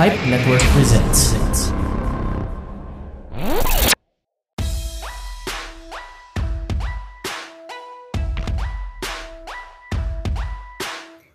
[0.00, 1.32] Pipe Network presents.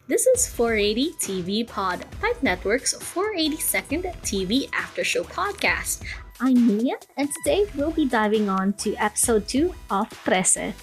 [0.08, 6.04] This is 480 TV Pod, Pipe Network's 482nd TV After Show podcast.
[6.40, 10.74] I'm Mia, and today we'll be diving on to episode 2 of Trese.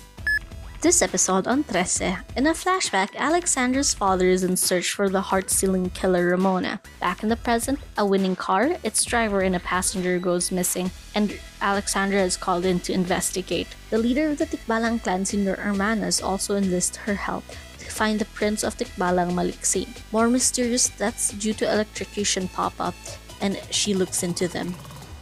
[0.83, 5.91] This episode on Trese, in a flashback, Alexandra's father is in search for the heart-stealing
[5.91, 6.81] killer Ramona.
[6.99, 11.39] Back in the present, a winning car, its driver and a passenger goes missing, and
[11.61, 13.69] Alexandra is called in to investigate.
[13.91, 17.45] The leader of the Tikbalang clan, Senor Hermanas, also enlists her help
[17.79, 19.87] to find the prince of Tikbalang Maliksi.
[20.11, 22.97] More mysterious deaths due to electrocution pop up,
[23.41, 24.75] and she looks into them.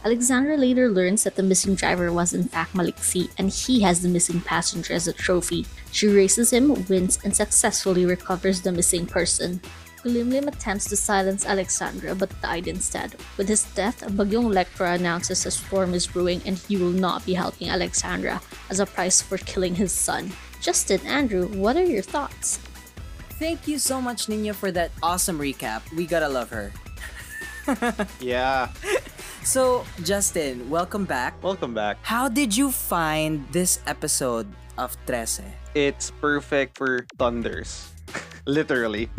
[0.03, 4.09] Alexandra later learns that the missing driver was in fact Maliksi and he has the
[4.09, 5.65] missing passenger as a trophy.
[5.91, 9.61] She races him, wins, and successfully recovers the missing person.
[10.01, 13.15] Kulimlim attempts to silence Alexandra but died instead.
[13.37, 17.35] With his death, Bagyong Lectra announces a storm is brewing and he will not be
[17.35, 20.31] helping Alexandra as a price for killing his son.
[20.59, 22.57] Justin, Andrew, what are your thoughts?
[23.37, 25.81] Thank you so much, Nina, for that awesome recap.
[25.95, 26.71] We gotta love her.
[28.19, 28.69] Yeah,
[29.43, 31.33] So, Justin, welcome back.
[31.43, 31.97] welcome back.
[32.03, 34.45] How did you find this episode
[34.77, 35.43] of Trese?
[35.73, 37.90] It's perfect for thunders.
[38.49, 39.09] Literally.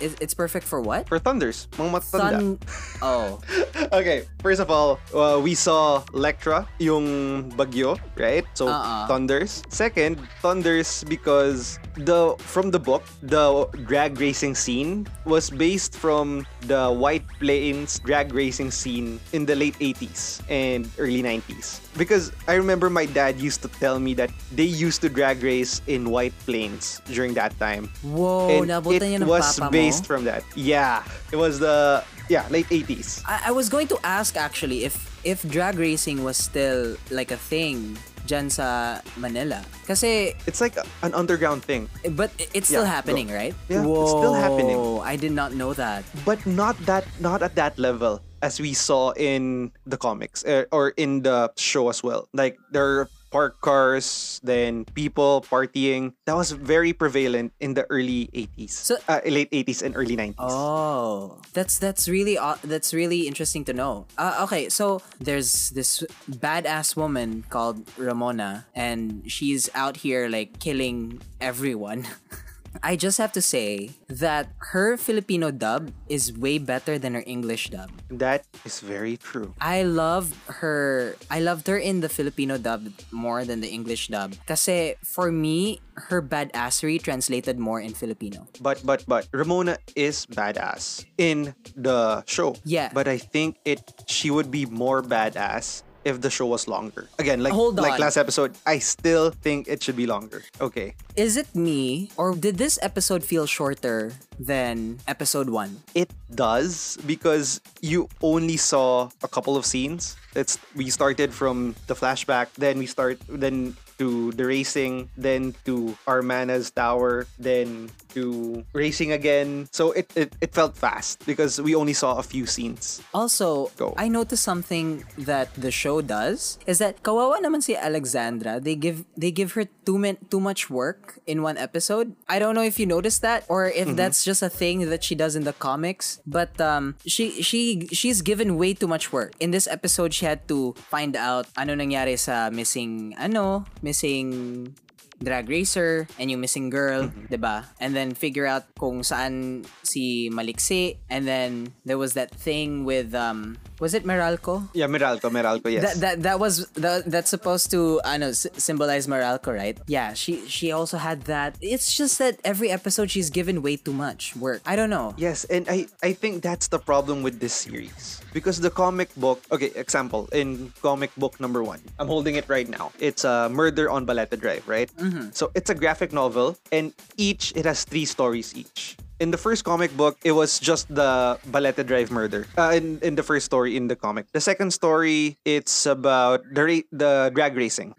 [0.00, 1.08] It- It's perfect for what?
[1.08, 1.68] for thunders.
[1.78, 2.38] Mga matanda.
[2.38, 2.58] Sun.
[3.02, 3.38] Oh.
[3.90, 8.46] Okay, first of all, uh, we saw Lectra, yung bagyo, right?
[8.54, 9.08] So, Uh-uh.
[9.10, 9.66] thunders.
[9.68, 16.86] Second, thunders because the from the book, the drag racing scene was based from the
[16.86, 21.82] White Plains drag racing scene in the late 80s and early 90s.
[21.98, 25.82] Because I remember my dad used to tell me that they used to drag race
[25.90, 27.90] in White Plains during that time.
[28.06, 30.44] Whoa, and it was based from that.
[30.54, 31.02] Yeah,
[31.32, 33.22] it was the yeah late 80s.
[33.26, 37.36] I, I was going to ask actually if if drag racing was still like a
[37.36, 37.98] thing
[38.30, 39.58] dyan sa Manila.
[39.88, 43.34] Kasi, It's like a- an underground thing, but it's still Yeah, happening, go.
[43.34, 43.54] right?
[43.68, 44.78] Yeah, it's still happening.
[45.02, 46.04] I did not know that.
[46.24, 50.94] but not that not at that level as we saw in the comics uh, or
[50.96, 52.28] in the show as well.
[52.32, 56.12] Like there are park cars, then people partying.
[56.26, 60.50] That was very prevalent in the early 80s, So- uh, late 80s and early 90s.
[60.50, 64.06] Oh, that's that's really aw- that's really interesting to know.
[64.18, 71.22] Uh, okay, so there's this badass woman called Ramona, and she's out here like killing
[71.40, 72.06] everyone.
[72.82, 77.70] I just have to say that her Filipino dub is way better than her English
[77.70, 77.90] dub.
[78.08, 79.54] That is very true.
[79.60, 80.32] I love
[80.62, 81.16] her.
[81.30, 84.34] I loved her in the Filipino dub more than the English dub.
[84.46, 88.48] Kasi for me, her badassery translated more in Filipino.
[88.60, 92.56] But but but Ramona is badass in the show.
[92.64, 92.90] Yeah.
[92.96, 97.08] But I think it she would be more badass if the show was longer.
[97.18, 100.42] Again, like Hold like last episode, I still think it should be longer.
[100.60, 100.94] Okay.
[101.16, 105.82] Is it me, or did this episode feel shorter than episode one?
[105.94, 110.16] It does because you only saw a couple of scenes.
[110.34, 115.92] It's we started from the flashback, then we start then to the racing, then to
[116.06, 119.68] Armana's tower, then to racing again.
[119.72, 123.02] So it, it, it felt fast because we only saw a few scenes.
[123.14, 123.94] Also, Go.
[123.96, 128.60] I noticed something that the show does is that kawawa naman si Alexandra.
[128.60, 132.14] They give they give her too min- too much work in one episode.
[132.28, 135.14] I don't know if you noticed that or if that's just a thing that she
[135.14, 139.34] does in the comics, but um she she she's given way too much work.
[139.40, 144.74] In this episode, she had to find out ano nangyari sa missing ano, missing
[145.20, 147.68] drag racer and yung missing girl, 'di ba?
[147.78, 153.12] And then figure out kung saan si Maliksi and then there was that thing with
[153.12, 154.68] um was it Meralco?
[154.72, 155.82] Yeah, Meralco, Meralco, yes.
[155.82, 159.78] That, that that was that, that's supposed to ano s- symbolize Meralco, right?
[159.88, 161.56] Yeah, she she also had that.
[161.60, 164.60] It's just that every episode she's given way too much work.
[164.66, 165.14] I don't know.
[165.16, 169.40] Yes, and I I think that's the problem with this series because the comic book.
[169.50, 172.92] Okay, example in comic book number one, I'm holding it right now.
[173.00, 174.92] It's a Murder on Balete Drive, right?
[175.00, 175.32] Mm-hmm.
[175.32, 178.96] So it's a graphic novel, and each it has three stories each.
[179.20, 182.48] In the first comic book, it was just the Balete Drive murder.
[182.56, 186.64] Uh, in in the first story in the comic, the second story it's about the
[186.64, 187.92] ra- the drag racing.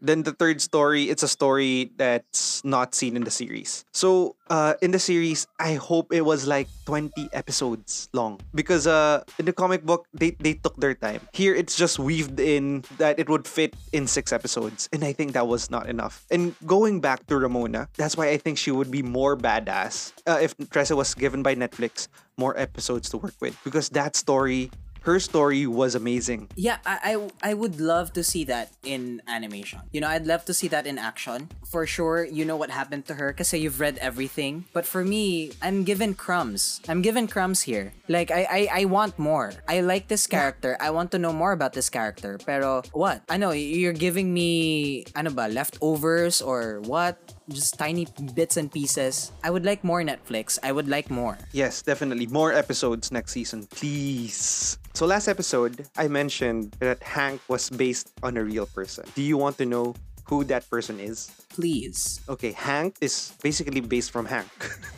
[0.00, 3.82] Then the third story, it's a story that's not seen in the series.
[3.90, 9.24] So uh, in the series, I hope it was like 20 episodes long because uh,
[9.38, 11.20] in the comic book they they took their time.
[11.32, 15.32] Here it's just weaved in that it would fit in six episodes, and I think
[15.32, 16.26] that was not enough.
[16.30, 20.38] And going back to Ramona, that's why I think she would be more badass uh,
[20.40, 22.08] if Trese was given by Netflix
[22.38, 24.70] more episodes to work with because that story
[25.02, 26.48] her story was amazing.
[26.56, 26.98] Yeah, I,
[27.42, 29.80] I I would love to see that in animation.
[29.92, 31.48] You know, I'd love to see that in action.
[31.68, 34.64] For sure, you know what happened to her because you've read everything.
[34.72, 36.80] But for me, I'm given crumbs.
[36.88, 37.92] I'm given crumbs here.
[38.08, 39.52] Like I, I I want more.
[39.68, 40.76] I like this character.
[40.80, 42.38] I want to know more about this character.
[42.44, 43.22] Pero what?
[43.28, 47.16] I know you're giving me ano ba leftovers or what?
[47.48, 49.32] Just tiny bits and pieces.
[49.42, 50.58] I would like more Netflix.
[50.62, 51.38] I would like more.
[51.52, 52.26] Yes, definitely.
[52.26, 54.78] More episodes next season, please.
[54.92, 59.04] So last episode, I mentioned that Hank was based on a real person.
[59.14, 59.94] Do you want to know
[60.28, 61.32] who that person is?
[61.48, 62.20] Please.
[62.28, 64.52] Okay, Hank is basically based from Hank.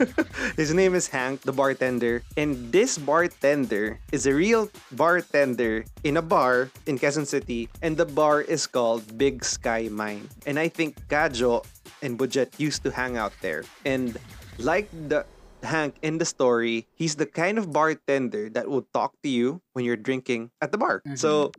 [0.57, 2.23] His name is Hank, the bartender.
[2.37, 7.69] And this bartender is a real bartender in a bar in Quezon City.
[7.81, 10.29] And the bar is called Big Sky Mine.
[10.47, 11.65] And I think Kajo
[12.03, 13.65] and Budjette used to hang out there.
[13.85, 14.17] And
[14.59, 15.27] like the
[15.63, 19.85] Hank in the story, he's the kind of bartender that will talk to you when
[19.85, 21.01] you're drinking at the bar.
[21.05, 21.17] Mm-hmm.
[21.17, 21.53] So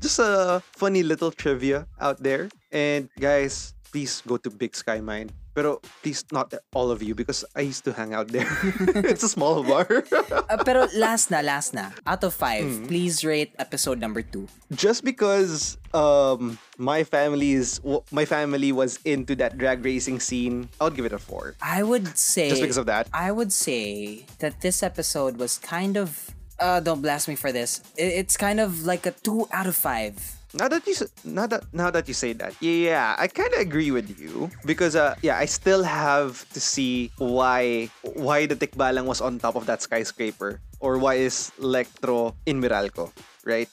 [0.00, 2.48] just a funny little trivia out there.
[2.70, 5.30] And guys, please go to Big Sky Mine.
[5.58, 8.46] Pero please not all of you because I used to hang out there.
[9.02, 10.06] it's a small bar.
[10.14, 11.90] Uh, pero last na, last na.
[12.06, 14.46] Out of five, please rate episode number two.
[14.70, 17.82] just because um my family is
[18.14, 21.58] my family was into that drag racing scene, I would give it a 4.
[21.58, 23.10] I would say Just because of that.
[23.10, 27.82] I would say that this episode was kind of uh don't blast me for this.
[27.96, 30.16] It's kind of like a two out of five.
[30.56, 30.96] Now that you
[31.28, 34.96] now that now that you say that, yeah, I kind of agree with you because
[34.96, 39.66] uh yeah, I still have to see why why the Tikbalang was on top of
[39.68, 43.12] that skyscraper or why is Electro in Meralco,
[43.44, 43.68] right?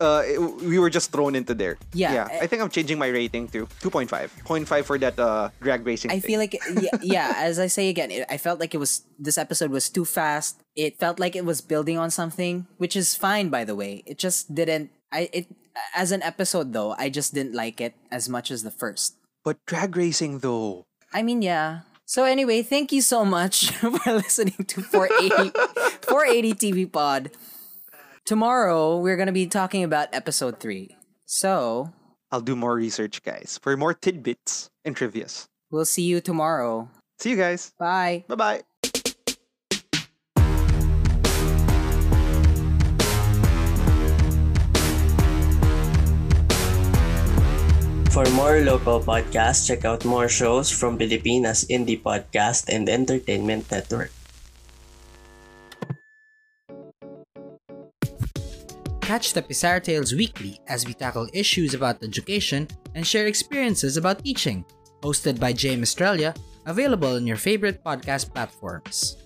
[0.00, 1.78] Uh, it- we were just thrown into there.
[1.92, 2.28] Yeah, yeah.
[2.32, 4.08] eh- I think I'm changing my rating to 2.5.
[4.44, 6.10] 0.5 for that uh, drag racing.
[6.10, 6.28] I thing.
[6.28, 9.38] feel like yeah, yeah, as I say again, it, I felt like it was this
[9.38, 10.60] episode was too fast.
[10.74, 14.02] It felt like it was building on something, which is fine by the way.
[14.06, 15.46] It just didn't I it
[15.94, 19.16] as an episode though, I just didn't like it as much as the first.
[19.44, 20.84] but drag racing though.
[21.12, 21.80] I mean, yeah.
[22.06, 25.52] So anyway, thank you so much for listening to 480
[26.08, 27.30] 480 TV Pod.
[28.24, 30.96] Tomorrow we're gonna be talking about episode three.
[31.26, 31.90] So
[32.30, 35.46] I'll do more research, guys, for more tidbits and trivias.
[35.70, 36.88] we'll see you tomorrow.
[37.18, 37.72] See you guys.
[37.78, 38.24] Bye.
[38.28, 38.62] Bye bye.
[48.12, 54.12] For more local podcasts, check out more shows from Filipinas Indie Podcast and Entertainment Network.
[59.02, 64.24] Catch the Pizarro Tales weekly as we tackle issues about education and share experiences about
[64.24, 64.64] teaching.
[65.02, 66.32] Hosted by James Australia,
[66.66, 69.18] available on your favorite podcast platforms.